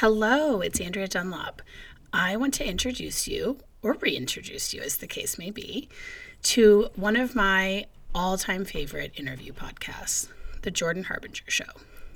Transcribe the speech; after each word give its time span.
Hello, 0.00 0.60
it's 0.60 0.78
Andrea 0.78 1.08
Dunlop. 1.08 1.62
I 2.12 2.36
want 2.36 2.52
to 2.54 2.68
introduce 2.68 3.26
you, 3.26 3.60
or 3.80 3.94
reintroduce 3.94 4.74
you 4.74 4.82
as 4.82 4.98
the 4.98 5.06
case 5.06 5.38
may 5.38 5.50
be, 5.50 5.88
to 6.42 6.90
one 6.96 7.16
of 7.16 7.34
my 7.34 7.86
all 8.14 8.36
time 8.36 8.66
favorite 8.66 9.12
interview 9.16 9.54
podcasts, 9.54 10.28
The 10.60 10.70
Jordan 10.70 11.04
Harbinger 11.04 11.44
Show. 11.48 11.64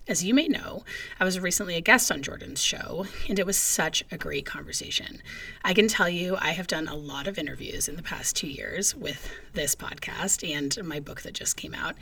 As 0.07 0.23
you 0.23 0.35
may 0.35 0.47
know, 0.47 0.85
I 1.19 1.25
was 1.25 1.41
recently 1.41 1.77
a 1.77 1.81
guest 1.81 2.13
on 2.13 2.23
Jordan's 2.23 2.63
show, 2.63 3.07
and 3.31 3.39
it 3.39 3.47
was 3.47 3.57
such 3.57 4.05
a 4.11 4.19
great 4.19 4.45
conversation. 4.45 5.23
I 5.65 5.73
can 5.73 5.89
tell 5.89 6.09
you, 6.09 6.37
I 6.37 6.51
have 6.51 6.67
done 6.67 6.87
a 6.87 6.97
lot 6.97 7.27
of 7.27 7.39
interviews 7.39 7.89
in 7.89 7.97
the 7.97 8.03
past 8.03 8.37
two 8.37 8.49
years 8.49 8.95
with 8.95 9.31
this 9.55 9.75
podcast 9.75 10.47
and 10.47 10.77
my 10.87 11.01
book 11.01 11.23
that 11.23 11.33
just 11.33 11.57
came 11.57 11.75
out. 11.75 11.95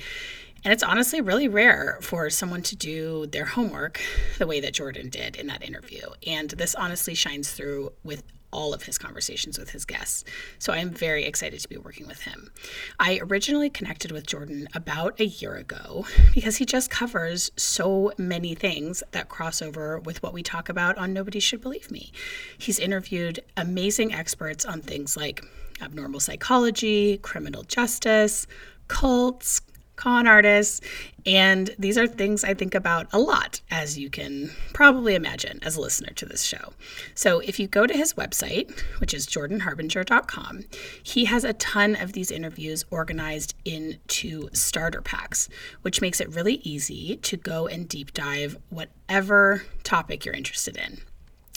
And 0.65 0.73
it's 0.73 0.83
honestly 0.83 1.21
really 1.21 1.49
rare 1.49 1.99
for 2.03 2.31
someone 2.31 2.63
to 2.63 2.77
do 2.77 3.27
their 3.27 3.45
homework 3.45 4.01
the 4.39 4.47
way 4.47 4.61
that 4.61 4.75
Jordan 4.75 5.09
did 5.09 5.37
in 5.37 5.47
that 5.47 5.63
interview. 5.63 6.03
And 6.27 6.51
this 6.51 6.75
honestly 6.75 7.15
shines 7.15 7.51
through 7.51 7.93
with 8.03 8.23
all 8.51 8.73
of 8.73 8.85
his 8.85 8.99
conversations 8.99 9.59
with 9.59 9.71
his 9.71 9.85
guests. 9.85 10.25
So 10.59 10.73
I 10.73 10.79
am 10.79 10.91
very 10.91 11.25
excited 11.25 11.61
to 11.61 11.69
be 11.69 11.77
working 11.77 12.07
with 12.07 12.23
him. 12.23 12.51
I 12.99 13.21
originally 13.23 13.69
connected 13.71 14.11
with 14.11 14.27
Jordan 14.27 14.69
about 14.75 15.21
a 15.21 15.27
year 15.27 15.55
ago 15.55 16.07
because 16.35 16.57
he 16.57 16.65
just 16.65 16.91
covers 16.91 17.51
so 17.57 18.13
many 18.17 18.55
things 18.55 19.03
that 19.13 19.29
cross 19.29 19.61
over 19.61 19.99
with 19.99 20.23
what 20.23 20.33
we 20.33 20.43
talk 20.43 20.69
about 20.69 20.97
on 20.97 21.13
Nobody 21.13 21.41
Should 21.41 21.61
Believe 21.61 21.91
Me. 21.91 22.11
He's 22.57 22.79
interviewed 22.79 23.41
amazing 23.57 24.15
experts 24.15 24.65
on 24.65 24.81
things 24.81 25.17
like 25.17 25.45
abnormal 25.83 26.21
psychology, 26.21 27.19
criminal 27.19 27.63
justice, 27.65 28.47
cults, 28.89 29.61
con 29.99 30.27
artists. 30.27 30.81
And 31.27 31.75
these 31.79 31.99
are 31.99 32.07
things 32.07 32.43
I 32.45 32.55
think 32.55 32.75
about 32.75 33.09
a 33.13 33.19
lot, 33.19 33.61
as 33.71 33.99
you 33.99 34.09
can 34.09 34.51
probably 34.73 35.15
imagine 35.15 35.59
as 35.63 35.77
a 35.77 35.81
listener 35.81 36.13
to 36.15 36.25
this 36.25 36.43
show. 36.43 36.73
So 37.15 37.41
if 37.41 37.61
you 37.61 37.67
go 37.67 37.87
to 37.87 37.93
his 37.93 38.15
website, 38.15 38.81
which 39.01 39.13
is 39.13 39.27
jordanharbinger.com, 39.27 40.65
he 41.03 41.27
has 41.27 41.45
a 41.45 41.53
ton 41.53 41.97
of 41.97 42.15
these 42.15 42.31
interviews 42.31 42.87
organized 42.91 43.55
into 43.67 44.49
starter 44.55 45.03
packs, 45.03 45.51
which 45.83 46.01
makes 46.01 46.21
it 46.21 46.35
really 46.35 46.61
easy 46.63 47.17
to 47.17 47.37
go 47.37 47.67
and 47.67 47.89
deep 47.89 48.15
dive 48.15 48.57
whatever 48.71 49.65
topic 49.83 50.25
you're 50.25 50.35
interested 50.35 50.77
in. 50.77 50.99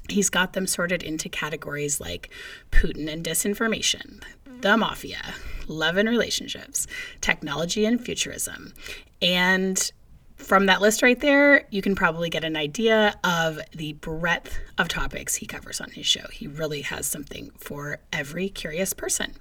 He's 0.09 0.30
got 0.30 0.53
them 0.53 0.67
sorted 0.67 1.03
into 1.03 1.30
categories 1.30 2.02
like 2.02 2.30
Putin 2.72 3.08
and 3.08 3.23
disinformation, 3.23 4.22
the 4.62 4.78
mafia, 4.78 5.36
love 5.67 5.98
and 5.98 6.08
relationships, 6.09 6.88
technology 7.20 7.86
and 7.86 8.00
futurism. 8.04 8.73
And 9.22 9.92
from 10.42 10.66
that 10.66 10.81
list 10.81 11.02
right 11.02 11.20
there, 11.20 11.66
you 11.70 11.81
can 11.81 11.95
probably 11.95 12.30
get 12.30 12.44
an 12.44 12.58
idea 12.58 13.16
of 13.23 13.59
the 13.72 13.94
breadth 13.94 14.58
of 14.78 14.88
topics 14.88 15.36
he 15.36 15.45
covers 15.45 15.80
on 15.80 15.92
his 15.92 16.06
show. 16.06 16.25
He 16.31 16.47
really 16.47 16.81
has 16.81 17.06
something 17.06 17.52
for 17.58 18.00
every 18.11 18.50
curious 18.50 18.94
person. 18.94 19.36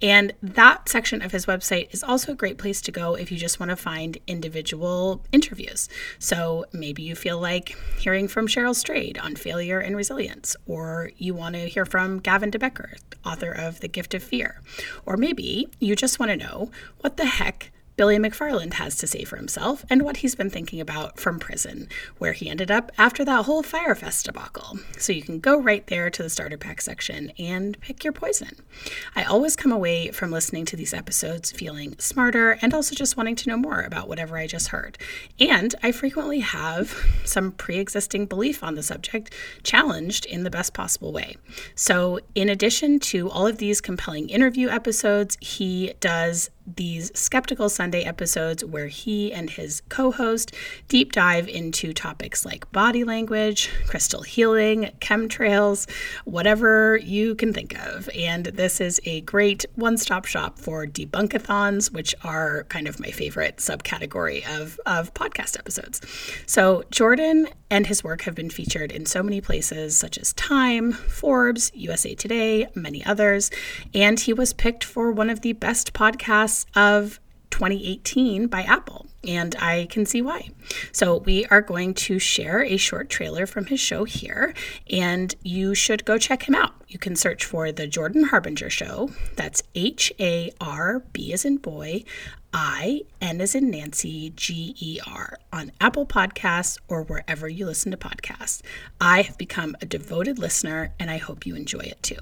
And 0.00 0.32
that 0.42 0.88
section 0.88 1.22
of 1.22 1.32
his 1.32 1.46
website 1.46 1.92
is 1.92 2.02
also 2.02 2.32
a 2.32 2.34
great 2.34 2.58
place 2.58 2.80
to 2.82 2.90
go 2.90 3.14
if 3.14 3.30
you 3.30 3.38
just 3.38 3.60
want 3.60 3.70
to 3.70 3.76
find 3.76 4.18
individual 4.26 5.24
interviews. 5.32 5.88
So 6.18 6.64
maybe 6.72 7.02
you 7.02 7.14
feel 7.14 7.38
like 7.38 7.76
hearing 7.98 8.26
from 8.26 8.48
Cheryl 8.48 8.74
Strayed 8.74 9.18
on 9.18 9.36
failure 9.36 9.78
and 9.78 9.96
resilience, 9.96 10.56
or 10.66 11.10
you 11.16 11.34
want 11.34 11.54
to 11.54 11.68
hear 11.68 11.84
from 11.84 12.18
Gavin 12.18 12.50
de 12.50 12.58
Becker, 12.58 12.96
author 13.24 13.52
of 13.52 13.80
The 13.80 13.88
Gift 13.88 14.14
of 14.14 14.22
Fear. 14.22 14.60
Or 15.06 15.16
maybe 15.16 15.68
you 15.78 15.94
just 15.94 16.18
want 16.18 16.30
to 16.30 16.36
know 16.36 16.70
what 17.00 17.16
the 17.16 17.26
heck 17.26 17.70
Billy 17.98 18.16
McFarland 18.16 18.74
has 18.74 18.96
to 18.98 19.08
say 19.08 19.24
for 19.24 19.36
himself 19.36 19.84
and 19.90 20.02
what 20.02 20.18
he's 20.18 20.36
been 20.36 20.50
thinking 20.50 20.80
about 20.80 21.18
from 21.18 21.40
prison, 21.40 21.88
where 22.18 22.32
he 22.32 22.48
ended 22.48 22.70
up 22.70 22.92
after 22.96 23.24
that 23.24 23.44
whole 23.44 23.64
Fyre 23.64 23.96
Fest 23.96 24.26
debacle. 24.26 24.78
So 24.96 25.12
you 25.12 25.20
can 25.20 25.40
go 25.40 25.60
right 25.60 25.84
there 25.88 26.08
to 26.08 26.22
the 26.22 26.30
starter 26.30 26.56
pack 26.56 26.80
section 26.80 27.32
and 27.40 27.78
pick 27.80 28.04
your 28.04 28.12
poison. 28.12 28.62
I 29.16 29.24
always 29.24 29.56
come 29.56 29.72
away 29.72 30.12
from 30.12 30.30
listening 30.30 30.64
to 30.66 30.76
these 30.76 30.94
episodes 30.94 31.50
feeling 31.50 31.96
smarter 31.98 32.52
and 32.62 32.72
also 32.72 32.94
just 32.94 33.16
wanting 33.16 33.34
to 33.34 33.48
know 33.48 33.56
more 33.56 33.80
about 33.80 34.06
whatever 34.06 34.38
I 34.38 34.46
just 34.46 34.68
heard. 34.68 34.96
And 35.40 35.74
I 35.82 35.90
frequently 35.90 36.38
have 36.38 36.94
some 37.24 37.50
pre 37.50 37.78
existing 37.78 38.26
belief 38.26 38.62
on 38.62 38.76
the 38.76 38.82
subject 38.84 39.34
challenged 39.64 40.24
in 40.24 40.44
the 40.44 40.50
best 40.50 40.72
possible 40.72 41.12
way. 41.12 41.36
So, 41.74 42.20
in 42.36 42.48
addition 42.48 43.00
to 43.00 43.28
all 43.28 43.48
of 43.48 43.58
these 43.58 43.80
compelling 43.80 44.28
interview 44.28 44.68
episodes, 44.68 45.36
he 45.40 45.94
does 45.98 46.50
these 46.76 47.10
Skeptical 47.18 47.68
Sunday 47.68 48.02
episodes 48.02 48.64
where 48.64 48.88
he 48.88 49.32
and 49.32 49.50
his 49.50 49.82
co 49.88 50.10
host 50.10 50.54
deep 50.88 51.12
dive 51.12 51.48
into 51.48 51.92
topics 51.92 52.44
like 52.44 52.70
body 52.72 53.04
language, 53.04 53.70
crystal 53.86 54.22
healing, 54.22 54.90
chemtrails, 55.00 55.88
whatever 56.24 56.96
you 56.96 57.34
can 57.34 57.52
think 57.52 57.78
of. 57.86 58.08
And 58.16 58.46
this 58.46 58.80
is 58.80 59.00
a 59.04 59.22
great 59.22 59.64
one 59.74 59.96
stop 59.96 60.24
shop 60.24 60.58
for 60.58 60.86
debunkathons, 60.86 61.92
which 61.92 62.14
are 62.22 62.64
kind 62.64 62.88
of 62.88 63.00
my 63.00 63.10
favorite 63.10 63.56
subcategory 63.56 64.46
of, 64.58 64.78
of 64.86 65.12
podcast 65.14 65.58
episodes. 65.58 66.00
So, 66.46 66.84
Jordan 66.90 67.48
and 67.70 67.86
his 67.86 68.02
work 68.02 68.22
have 68.22 68.34
been 68.34 68.50
featured 68.50 68.92
in 68.92 69.06
so 69.06 69.22
many 69.22 69.40
places 69.40 69.96
such 69.96 70.16
as 70.18 70.32
Time, 70.32 70.92
Forbes, 70.92 71.70
USA 71.74 72.14
Today, 72.14 72.66
many 72.74 73.04
others. 73.04 73.50
And 73.94 74.18
he 74.18 74.32
was 74.32 74.52
picked 74.52 74.84
for 74.84 75.12
one 75.12 75.30
of 75.30 75.42
the 75.42 75.52
best 75.52 75.92
podcasts 75.92 76.66
of 76.74 77.20
2018 77.50 78.46
by 78.46 78.62
Apple, 78.62 79.07
and 79.26 79.56
I 79.56 79.86
can 79.86 80.06
see 80.06 80.22
why. 80.22 80.50
So, 80.92 81.18
we 81.18 81.46
are 81.46 81.60
going 81.60 81.94
to 81.94 82.18
share 82.18 82.62
a 82.62 82.76
short 82.76 83.08
trailer 83.08 83.46
from 83.46 83.66
his 83.66 83.80
show 83.80 84.04
here, 84.04 84.54
and 84.90 85.34
you 85.42 85.74
should 85.74 86.04
go 86.04 86.18
check 86.18 86.48
him 86.48 86.54
out. 86.54 86.74
You 86.88 86.98
can 86.98 87.16
search 87.16 87.44
for 87.44 87.70
The 87.72 87.86
Jordan 87.86 88.24
Harbinger 88.24 88.70
Show. 88.70 89.10
That's 89.36 89.62
H 89.74 90.12
A 90.18 90.52
R 90.60 91.00
B 91.12 91.32
as 91.32 91.44
in 91.44 91.58
boy, 91.58 92.04
I 92.52 93.02
N 93.20 93.40
as 93.40 93.54
in 93.54 93.70
Nancy, 93.70 94.32
G 94.34 94.74
E 94.78 95.00
R 95.06 95.38
on 95.52 95.72
Apple 95.80 96.06
Podcasts 96.06 96.78
or 96.88 97.02
wherever 97.02 97.48
you 97.48 97.66
listen 97.66 97.90
to 97.90 97.98
podcasts. 97.98 98.62
I 99.00 99.22
have 99.22 99.36
become 99.36 99.76
a 99.82 99.86
devoted 99.86 100.38
listener, 100.38 100.94
and 100.98 101.10
I 101.10 101.18
hope 101.18 101.44
you 101.44 101.54
enjoy 101.54 101.80
it 101.80 102.02
too. 102.02 102.16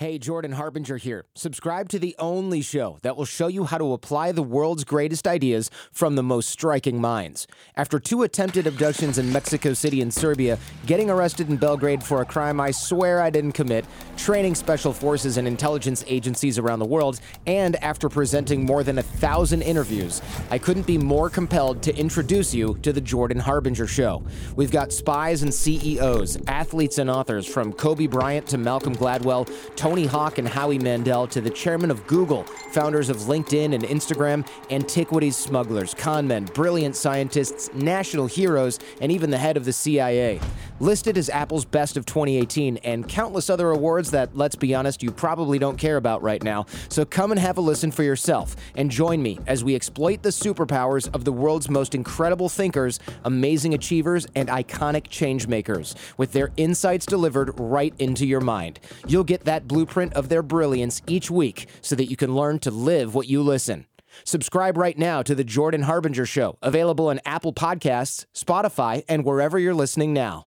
Hey, 0.00 0.18
Jordan 0.18 0.52
Harbinger 0.52 0.96
here. 0.96 1.26
Subscribe 1.34 1.90
to 1.90 1.98
the 1.98 2.16
only 2.18 2.62
show 2.62 2.96
that 3.02 3.18
will 3.18 3.26
show 3.26 3.48
you 3.48 3.64
how 3.64 3.76
to 3.76 3.92
apply 3.92 4.32
the 4.32 4.42
world's 4.42 4.82
greatest 4.82 5.28
ideas 5.28 5.70
from 5.92 6.14
the 6.16 6.22
most 6.22 6.48
striking 6.48 6.98
minds. 6.98 7.46
After 7.76 8.00
two 8.00 8.22
attempted 8.22 8.66
abductions 8.66 9.18
in 9.18 9.30
Mexico 9.30 9.74
City 9.74 10.00
and 10.00 10.10
Serbia, 10.10 10.58
getting 10.86 11.10
arrested 11.10 11.50
in 11.50 11.58
Belgrade 11.58 12.02
for 12.02 12.22
a 12.22 12.24
crime 12.24 12.62
I 12.62 12.70
swear 12.70 13.20
I 13.20 13.28
didn't 13.28 13.52
commit, 13.52 13.84
training 14.16 14.54
special 14.54 14.94
forces 14.94 15.36
and 15.36 15.46
intelligence 15.46 16.02
agencies 16.06 16.56
around 16.58 16.78
the 16.78 16.86
world, 16.86 17.20
and 17.46 17.76
after 17.84 18.08
presenting 18.08 18.64
more 18.64 18.82
than 18.82 18.96
a 18.96 19.02
thousand 19.02 19.60
interviews, 19.60 20.22
I 20.50 20.56
couldn't 20.56 20.86
be 20.86 20.96
more 20.96 21.28
compelled 21.28 21.82
to 21.82 21.94
introduce 21.94 22.54
you 22.54 22.78
to 22.80 22.94
the 22.94 23.02
Jordan 23.02 23.38
Harbinger 23.38 23.86
Show. 23.86 24.22
We've 24.56 24.72
got 24.72 24.94
spies 24.94 25.42
and 25.42 25.52
CEOs, 25.52 26.38
athletes 26.46 26.96
and 26.96 27.10
authors 27.10 27.46
from 27.46 27.74
Kobe 27.74 28.06
Bryant 28.06 28.46
to 28.46 28.56
Malcolm 28.56 28.96
Gladwell, 28.96 29.46
Tony 29.76 29.89
Hawk 29.90 30.38
and 30.38 30.46
Howie 30.46 30.78
Mandel 30.78 31.26
to 31.26 31.40
the 31.40 31.50
chairman 31.50 31.90
of 31.90 32.06
Google, 32.06 32.44
founders 32.70 33.08
of 33.08 33.16
LinkedIn 33.18 33.74
and 33.74 33.82
Instagram, 33.82 34.46
antiquities 34.70 35.36
smugglers, 35.36 35.94
conmen, 35.94 36.52
brilliant 36.54 36.94
scientists, 36.94 37.74
national 37.74 38.26
heroes, 38.26 38.78
and 39.00 39.10
even 39.10 39.30
the 39.30 39.36
head 39.36 39.56
of 39.56 39.64
the 39.64 39.72
CIA. 39.72 40.38
Listed 40.78 41.18
as 41.18 41.28
Apple's 41.28 41.64
best 41.64 41.96
of 41.96 42.06
2018 42.06 42.78
and 42.78 43.08
countless 43.08 43.50
other 43.50 43.70
awards 43.70 44.12
that, 44.12 44.34
let's 44.36 44.56
be 44.56 44.74
honest, 44.74 45.02
you 45.02 45.10
probably 45.10 45.58
don't 45.58 45.76
care 45.76 45.96
about 45.96 46.22
right 46.22 46.42
now. 46.42 46.66
So 46.88 47.04
come 47.04 47.32
and 47.32 47.40
have 47.40 47.58
a 47.58 47.60
listen 47.60 47.90
for 47.90 48.04
yourself 48.04 48.54
and 48.76 48.90
join 48.90 49.20
me 49.20 49.40
as 49.46 49.64
we 49.64 49.74
exploit 49.74 50.22
the 50.22 50.30
superpowers 50.30 51.12
of 51.12 51.24
the 51.24 51.32
world's 51.32 51.68
most 51.68 51.94
incredible 51.96 52.48
thinkers, 52.48 53.00
amazing 53.24 53.74
achievers, 53.74 54.26
and 54.36 54.48
iconic 54.48 55.08
changemakers 55.08 55.96
with 56.16 56.32
their 56.32 56.50
insights 56.56 57.04
delivered 57.04 57.58
right 57.58 57.92
into 57.98 58.24
your 58.24 58.40
mind. 58.40 58.80
You'll 59.06 59.24
get 59.24 59.44
that 59.44 59.66
blue 59.68 59.79
blueprint 59.80 60.12
of 60.12 60.28
their 60.28 60.42
brilliance 60.42 61.00
each 61.06 61.30
week 61.30 61.66
so 61.80 61.96
that 61.96 62.10
you 62.10 62.16
can 62.16 62.34
learn 62.34 62.58
to 62.58 62.70
live 62.70 63.14
what 63.14 63.28
you 63.28 63.42
listen. 63.42 63.86
Subscribe 64.24 64.76
right 64.76 64.98
now 64.98 65.22
to 65.22 65.34
The 65.34 65.42
Jordan 65.42 65.82
Harbinger 65.82 66.26
Show, 66.26 66.58
available 66.60 67.08
on 67.08 67.18
Apple 67.24 67.54
Podcasts, 67.54 68.26
Spotify, 68.34 69.04
and 69.08 69.24
wherever 69.24 69.58
you're 69.58 69.72
listening 69.72 70.12
now. 70.12 70.44